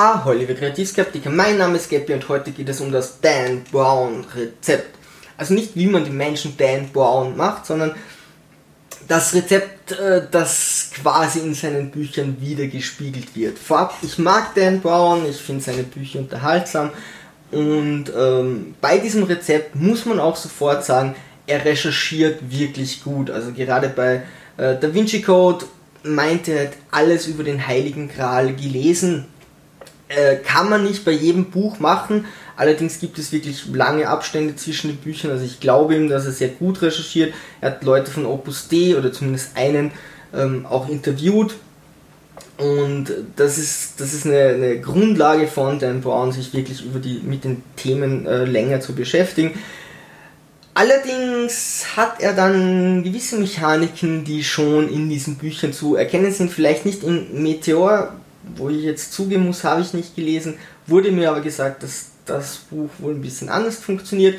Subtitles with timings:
[0.00, 1.28] Ah, Holly, wir Kreativskeptiker.
[1.28, 4.96] Mein Name ist Gappy und heute geht es um das Dan Brown Rezept.
[5.36, 7.96] Also nicht wie man die Menschen Dan Brown macht, sondern
[9.08, 13.58] das Rezept, äh, das quasi in seinen Büchern wiedergespiegelt wird.
[13.58, 16.90] Vorab, ich mag Dan Brown, ich finde seine Bücher unterhaltsam
[17.50, 21.16] und ähm, bei diesem Rezept muss man auch sofort sagen,
[21.48, 23.32] er recherchiert wirklich gut.
[23.32, 24.22] Also gerade bei
[24.58, 25.66] äh, Da Vinci Code
[26.04, 29.26] meinte er hat alles über den Heiligen Gral gelesen.
[30.08, 32.24] Äh, kann man nicht bei jedem Buch machen,
[32.56, 35.30] allerdings gibt es wirklich lange Abstände zwischen den Büchern.
[35.30, 37.34] Also ich glaube ihm, dass er sehr gut recherchiert.
[37.60, 39.90] Er hat Leute von Opus D oder zumindest einen
[40.34, 41.56] ähm, auch interviewt.
[42.56, 47.20] Und das ist, das ist eine, eine Grundlage von Dan Brown, sich wirklich über die,
[47.22, 49.58] mit den Themen äh, länger zu beschäftigen.
[50.74, 56.50] Allerdings hat er dann gewisse Mechaniken, die schon in diesen Büchern zu erkennen sind.
[56.50, 58.14] Vielleicht nicht in Meteor,
[58.56, 60.58] wo ich jetzt zugeben muss, habe ich nicht gelesen.
[60.86, 64.36] Wurde mir aber gesagt, dass das Buch wohl ein bisschen anders funktioniert.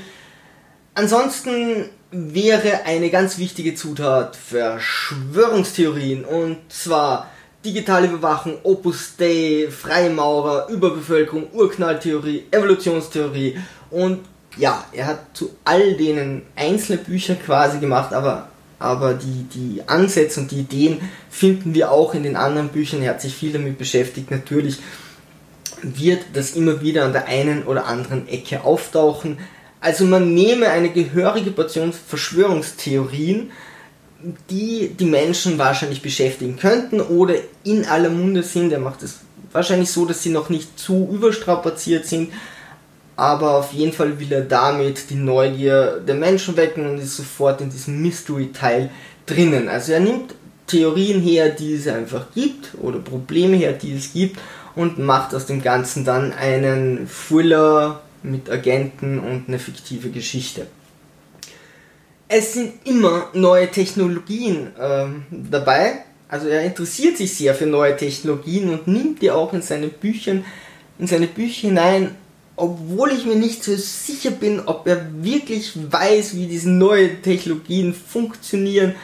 [0.94, 7.30] Ansonsten wäre eine ganz wichtige Zutat Verschwörungstheorien und zwar
[7.64, 13.58] digitale Überwachung, Opus Dei, Freimaurer, Überbevölkerung, Urknalltheorie, Evolutionstheorie
[13.92, 14.20] und
[14.58, 20.40] ja, er hat zu all denen einzelne Bücher quasi gemacht, aber, aber die, die Ansätze
[20.40, 23.02] und die Ideen finden wir auch in den anderen Büchern.
[23.02, 24.32] Er hat sich viel damit beschäftigt.
[24.32, 24.78] Natürlich
[25.82, 29.38] wird das immer wieder an der einen oder anderen Ecke auftauchen.
[29.82, 33.52] Also man nehme eine gehörige Portion Verschwörungstheorien,
[34.50, 38.72] die die Menschen wahrscheinlich beschäftigen könnten oder in aller Munde sind.
[38.72, 39.20] Er macht es
[39.52, 42.32] wahrscheinlich so, dass sie noch nicht zu überstrapaziert sind
[43.20, 47.60] aber auf jeden Fall will er damit die Neugier der Menschen wecken und ist sofort
[47.60, 48.90] in diesem Mystery-Teil
[49.26, 49.68] drinnen.
[49.68, 50.36] Also er nimmt
[50.68, 54.40] Theorien her, die es einfach gibt oder Probleme her, die es gibt
[54.74, 60.68] und macht aus dem Ganzen dann einen Thriller mit Agenten und eine fiktive Geschichte.
[62.30, 66.06] Es sind immer neue Technologien äh, dabei.
[66.30, 70.36] Also er interessiert sich sehr für neue Technologien und nimmt die auch in seine Bücher,
[70.98, 72.16] in seine Bücher hinein
[72.60, 77.94] obwohl ich mir nicht so sicher bin, ob er wirklich weiß, wie diese neuen Technologien
[77.94, 78.96] funktionieren,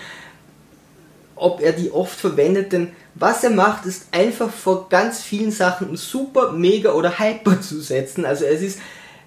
[1.37, 5.95] ob er die oft verwendet, denn was er macht, ist einfach vor ganz vielen Sachen
[5.95, 8.25] super, mega oder hyper zu setzen.
[8.25, 8.79] Also es ist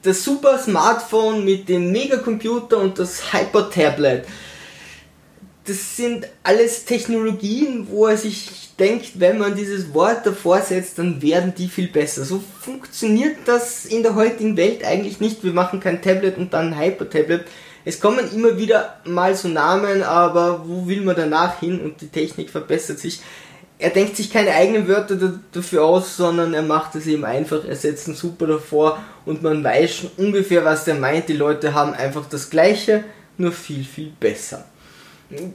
[0.03, 4.27] das super Smartphone mit dem Megacomputer und das Hyper Tablet
[5.69, 11.21] das sind alles Technologien, wo er sich denkt, wenn man dieses Wort davor setzt, dann
[11.21, 12.25] werden die viel besser.
[12.25, 15.45] So funktioniert das in der heutigen Welt eigentlich nicht.
[15.45, 17.45] Wir machen kein Tablet und dann ein Hyper-Tablet.
[17.85, 22.09] Es kommen immer wieder mal so Namen, aber wo will man danach hin und die
[22.09, 23.21] Technik verbessert sich.
[23.79, 27.77] Er denkt sich keine eigenen Wörter dafür aus, sondern er macht es eben einfach, er
[27.77, 31.29] setzt einen Super davor und man weiß schon ungefähr, was er meint.
[31.29, 33.05] Die Leute haben einfach das Gleiche,
[33.37, 34.65] nur viel, viel besser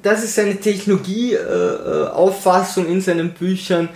[0.03, 3.89] das ist seine Technologieauffassung äh, in seinen Büchern,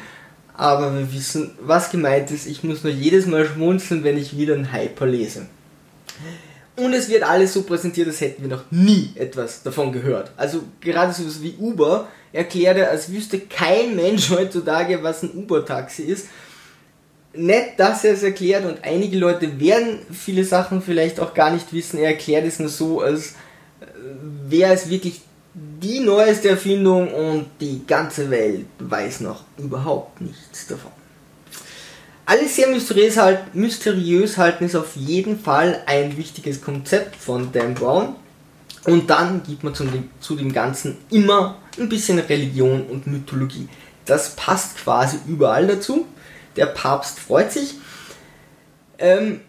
[0.55, 2.47] aber wir wissen, was gemeint ist.
[2.47, 5.45] Ich muss nur jedes Mal schmunzeln, wenn ich wieder einen Hyper lese.
[6.75, 10.31] Und es wird alles so präsentiert, als hätten wir noch nie etwas davon gehört.
[10.37, 16.03] Also gerade so wie Uber erklärt er, als wüsste kein Mensch heutzutage, was ein Uber-Taxi
[16.03, 16.27] ist.
[17.33, 21.73] Nett, dass er es erklärt und einige Leute werden viele Sachen vielleicht auch gar nicht
[21.73, 21.99] wissen.
[21.99, 23.35] Er erklärt es nur so, als
[23.79, 23.85] äh,
[24.47, 25.21] wäre es wirklich
[25.81, 30.91] die neueste Erfindung und die ganze Welt weiß noch überhaupt nichts davon.
[32.25, 37.73] Alles sehr mysteriös, halt, mysteriös halten ist auf jeden Fall ein wichtiges Konzept von Dan
[37.73, 38.15] Brown.
[38.85, 43.67] Und dann gibt man zu dem, zu dem Ganzen immer ein bisschen Religion und Mythologie.
[44.05, 46.05] Das passt quasi überall dazu.
[46.55, 47.75] Der Papst freut sich.
[48.99, 49.41] Ähm,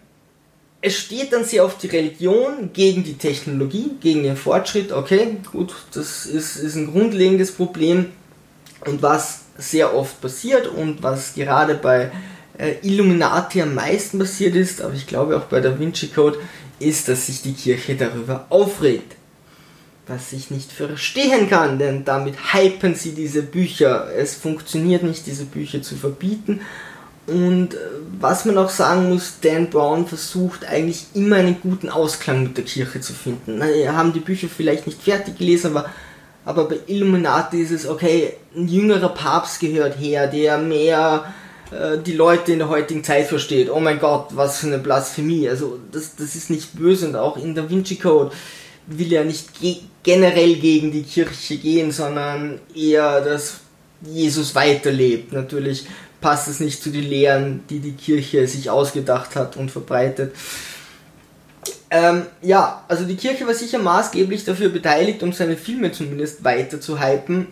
[0.81, 4.93] es steht dann sehr auf die Religion gegen die Technologie, gegen den Fortschritt.
[4.93, 8.07] Okay, gut, das ist, ist ein grundlegendes Problem.
[8.87, 12.13] Und was sehr oft passiert und was gerade bei
[12.57, 16.39] äh, Illuminati am meisten passiert ist, aber ich glaube auch bei Da Vinci Code,
[16.79, 19.17] ist, dass sich die Kirche darüber aufregt.
[20.07, 24.09] Was ich nicht verstehen kann, denn damit hypen sie diese Bücher.
[24.17, 26.61] Es funktioniert nicht, diese Bücher zu verbieten
[27.29, 27.79] und äh,
[28.21, 32.65] was man auch sagen muss, Dan Brown versucht eigentlich immer einen guten Ausklang mit der
[32.65, 33.61] Kirche zu finden.
[33.61, 35.91] Wir haben die Bücher vielleicht nicht fertig gelesen, aber,
[36.45, 41.27] aber bei Illuminati ist es, okay, ein jüngerer Papst gehört her, der mehr
[41.71, 43.71] äh, die Leute in der heutigen Zeit versteht.
[43.71, 45.49] Oh mein Gott, was für eine Blasphemie.
[45.49, 48.35] Also das, das ist nicht böse und auch in Da Vinci Code
[48.87, 53.59] will er nicht ge generell gegen die Kirche gehen, sondern eher, dass
[54.01, 55.33] Jesus weiterlebt.
[55.35, 55.85] Natürlich
[56.21, 60.35] passt es nicht zu den Lehren, die die Kirche sich ausgedacht hat und verbreitet.
[61.91, 66.81] Ähm, ja, also die Kirche war sicher maßgeblich dafür beteiligt, um seine Filme zumindest weiter
[66.81, 67.49] zu hypen.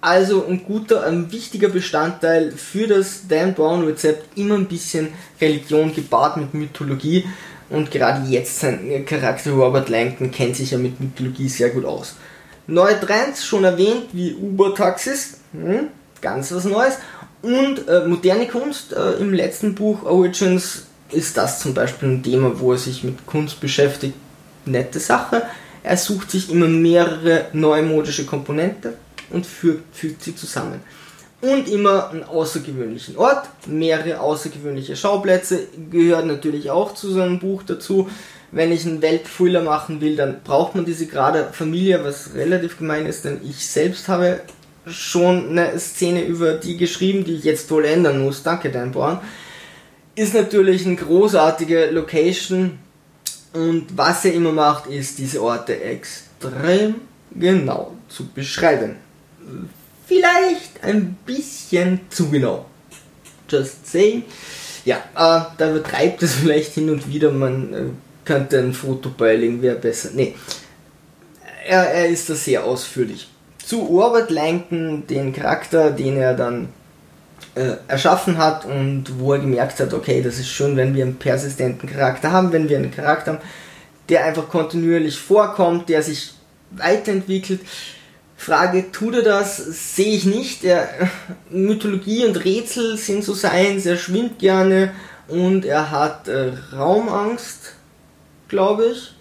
[0.00, 5.08] Also ein guter, ein wichtiger Bestandteil für das Dan Brown Rezept, immer ein bisschen
[5.40, 7.24] Religion gepaart mit Mythologie.
[7.68, 12.14] Und gerade jetzt sein Charakter Robert Langton kennt sich ja mit Mythologie sehr gut aus.
[12.66, 15.88] Neue Trends, schon erwähnt, wie Uber-Taxis, hm,
[16.20, 16.94] ganz was Neues.
[17.42, 22.58] Und äh, moderne Kunst, äh, im letzten Buch Origins ist das zum Beispiel ein Thema,
[22.58, 24.14] wo er sich mit Kunst beschäftigt.
[24.64, 25.42] Nette Sache.
[25.82, 28.92] Er sucht sich immer mehrere neumodische Komponenten
[29.30, 30.80] und fügt, fügt sie zusammen.
[31.40, 37.62] Und immer einen außergewöhnlichen Ort, mehrere außergewöhnliche Schauplätze gehört natürlich auch zu so einem Buch
[37.62, 38.10] dazu.
[38.50, 43.06] Wenn ich einen Weltthriller machen will, dann braucht man diese gerade Familie, was relativ gemein
[43.06, 44.40] ist, denn ich selbst habe
[44.90, 48.42] schon eine Szene über die geschrieben, die ich jetzt wohl ändern muss.
[48.42, 49.20] Danke, Dan Born.
[50.14, 52.78] Ist natürlich eine großartige Location
[53.52, 56.96] und was er immer macht, ist diese Orte extrem
[57.34, 58.96] genau zu beschreiben.
[60.06, 62.66] Vielleicht ein bisschen zu genau.
[63.48, 64.24] Just saying.
[64.84, 67.84] Ja, äh, da übertreibt es vielleicht hin und wieder, man äh,
[68.24, 70.10] könnte ein Foto beilegen, wäre besser.
[70.14, 70.34] Nee,
[71.66, 73.28] er, er ist da sehr ausführlich
[73.68, 76.70] zu Robert Langton, den Charakter, den er dann
[77.54, 81.16] äh, erschaffen hat und wo er gemerkt hat, okay, das ist schön, wenn wir einen
[81.16, 83.42] persistenten Charakter haben, wenn wir einen Charakter haben,
[84.08, 86.32] der einfach kontinuierlich vorkommt, der sich
[86.70, 87.60] weiterentwickelt.
[88.38, 89.58] Frage, tut er das?
[89.58, 90.64] Sehe ich nicht.
[90.64, 90.88] Er,
[91.50, 94.94] Mythologie und Rätsel sind so seins, er schwimmt gerne
[95.28, 97.74] und er hat äh, Raumangst,
[98.48, 99.12] glaube ich.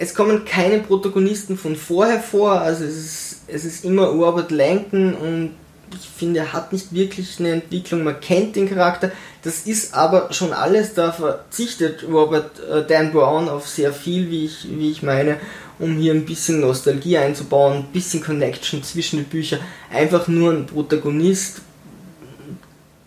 [0.00, 5.14] Es kommen keine Protagonisten von vorher vor, also es ist, es ist immer Robert Langton
[5.14, 5.54] und
[5.92, 9.10] ich finde, er hat nicht wirklich eine Entwicklung, man kennt den Charakter,
[9.42, 14.44] das ist aber schon alles, da verzichtet Robert äh, Dan Brown auf sehr viel, wie
[14.44, 15.38] ich, wie ich meine,
[15.78, 19.60] um hier ein bisschen Nostalgie einzubauen, ein bisschen Connection zwischen den Büchern,
[19.90, 21.62] einfach nur ein Protagonist,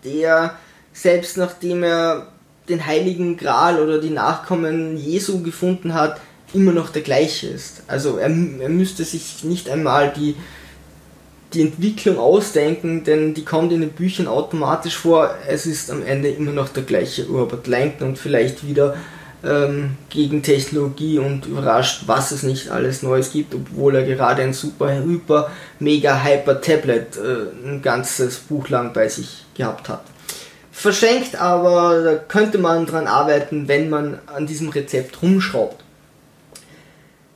[0.04, 0.56] der
[0.92, 2.28] selbst nachdem er
[2.68, 6.20] den Heiligen Gral oder die Nachkommen Jesu gefunden hat,
[6.54, 7.82] immer noch der gleiche ist.
[7.86, 10.36] Also er, er müsste sich nicht einmal die,
[11.52, 15.34] die Entwicklung ausdenken, denn die kommt in den Büchern automatisch vor.
[15.48, 18.96] Es ist am Ende immer noch der gleiche Robert Langton und vielleicht wieder
[19.44, 24.52] ähm, gegen Technologie und überrascht, was es nicht alles Neues gibt, obwohl er gerade ein
[24.52, 30.04] super, hyper, mega, hyper Tablet äh, ein ganzes Buch lang bei sich gehabt hat.
[30.70, 35.82] Verschenkt, aber da könnte man dran arbeiten, wenn man an diesem Rezept rumschraubt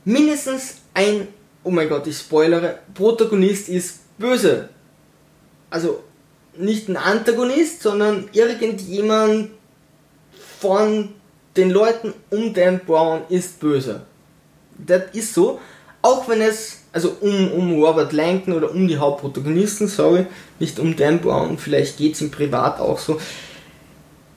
[0.07, 1.27] mindestens ein,
[1.63, 4.69] oh mein Gott, ich spoilere, Protagonist ist böse.
[5.69, 6.01] Also
[6.57, 9.49] nicht ein Antagonist, sondern irgendjemand
[10.59, 11.09] von
[11.57, 14.01] den Leuten um Dan Brown ist böse.
[14.77, 15.59] Das ist so,
[16.01, 20.25] auch wenn es, also um, um Robert Langton oder um die Hauptprotagonisten, sorry,
[20.57, 23.19] nicht um Dan Brown, vielleicht geht es ihm privat auch so.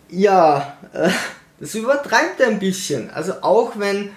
[0.08, 1.10] Ja, äh,
[1.60, 3.08] das übertreibt er ein bisschen.
[3.10, 4.10] Also auch wenn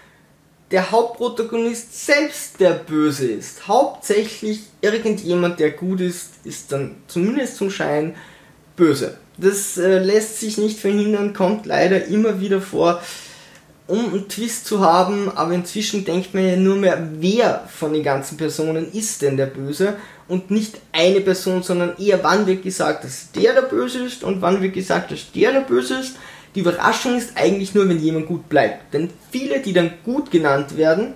[0.71, 3.67] der Hauptprotagonist selbst der Böse ist.
[3.67, 8.15] Hauptsächlich irgendjemand, der gut ist, ist dann zumindest zum Schein
[8.75, 9.17] böse.
[9.37, 13.01] Das äh, lässt sich nicht verhindern, kommt leider immer wieder vor,
[13.87, 18.03] um einen Twist zu haben, aber inzwischen denkt man ja nur mehr, wer von den
[18.03, 23.03] ganzen Personen ist denn der Böse und nicht eine Person, sondern eher wann wird gesagt,
[23.03, 26.15] dass der der Böse ist und wann wird gesagt, dass der der Böse ist
[26.55, 28.93] die Überraschung ist eigentlich nur, wenn jemand gut bleibt.
[28.93, 31.13] Denn viele, die dann gut genannt werden,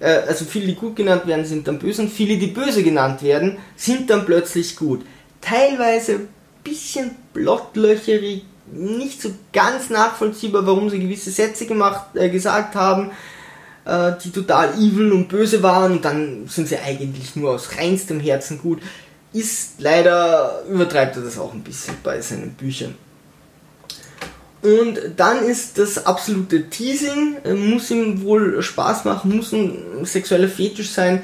[0.00, 3.22] äh, also viele, die gut genannt werden, sind dann böse und viele, die böse genannt
[3.22, 5.02] werden, sind dann plötzlich gut.
[5.40, 6.28] Teilweise ein
[6.64, 13.10] bisschen blottlöcherig, nicht so ganz nachvollziehbar, warum sie gewisse Sätze gemacht, äh, gesagt haben,
[13.84, 18.20] äh, die total evil und böse waren und dann sind sie eigentlich nur aus reinstem
[18.20, 18.80] Herzen gut.
[19.32, 22.94] Ist leider, übertreibt er das auch ein bisschen bei seinen Büchern.
[24.62, 30.48] Und dann ist das absolute Teasing, äh, muss ihm wohl Spaß machen, muss ein sexueller
[30.48, 31.22] Fetisch sein.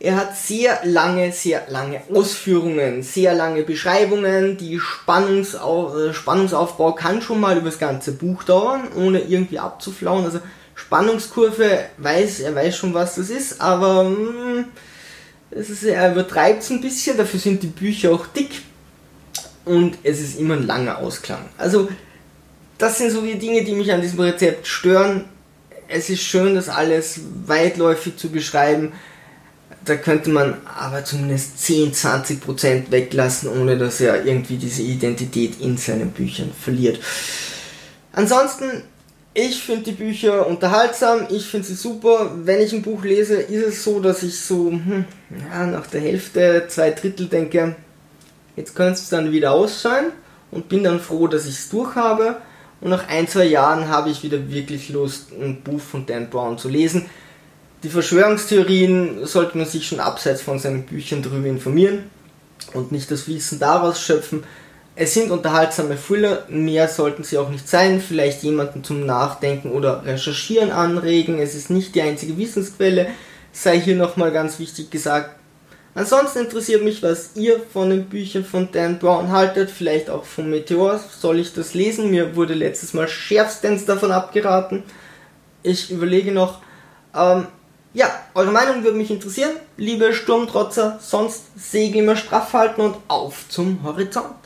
[0.00, 4.56] Er hat sehr lange, sehr lange Ausführungen, sehr lange Beschreibungen.
[4.56, 10.24] Die Spannungsau äh, Spannungsaufbau kann schon mal über das ganze Buch dauern, ohne irgendwie abzuflauen.
[10.24, 10.40] Also
[10.74, 14.64] Spannungskurve weiß, er weiß schon, was das ist, aber mh, mm,
[15.50, 17.18] es ist, er übertreibt es ein bisschen.
[17.18, 18.62] Dafür sind die Bücher auch dick
[19.66, 21.44] und es ist immer ein langer Ausklang.
[21.58, 21.88] Also
[22.82, 25.26] das sind so die Dinge, die mich an diesem Rezept stören.
[25.86, 28.92] Es ist schön, das alles weitläufig zu beschreiben.
[29.84, 35.76] da könnte man aber zumindest 10, 20% weglassen, ohne dass er irgendwie diese Identität in
[35.76, 36.98] seinen Büchern verliert.
[38.12, 38.82] Ansonsten,
[39.32, 42.32] ich finde die Bücher unterhaltsam, ich finde sie super.
[42.44, 45.04] Wenn ich ein Buch lese, ist es so, dass ich so hm,
[45.50, 47.76] ja, nach der Hälfte, zwei Drittel denke,
[48.56, 50.06] jetzt könnte es dann wieder ausschauen
[50.50, 52.38] und bin dann froh, dass ich es durch habe.
[52.82, 56.58] Und nach ein, zwei Jahren habe ich wieder wirklich Lust, ein Buch von Dan Brown
[56.58, 57.06] zu lesen.
[57.84, 62.10] Die Verschwörungstheorien sollte man sich schon abseits von seinen Büchern darüber informieren
[62.74, 64.42] und nicht das Wissen daraus schöpfen.
[64.96, 70.04] Es sind unterhaltsame Thriller, mehr sollten sie auch nicht sein, vielleicht jemanden zum Nachdenken oder
[70.04, 71.38] Recherchieren anregen.
[71.38, 73.06] Es ist nicht die einzige Wissensquelle,
[73.52, 75.30] sei hier nochmal ganz wichtig gesagt.
[75.94, 80.48] Ansonsten interessiert mich, was ihr von den Büchern von Dan Brown haltet, vielleicht auch von
[80.48, 80.98] Meteor.
[80.98, 82.10] Soll ich das lesen?
[82.10, 84.84] Mir wurde letztes Mal schärfstens davon abgeraten.
[85.62, 86.60] Ich überlege noch.
[87.14, 87.46] Ähm,
[87.92, 89.52] ja, eure Meinung würde mich interessieren.
[89.76, 94.41] Liebe Sturmtrotzer, sonst Segel immer straff halten und auf zum Horizont.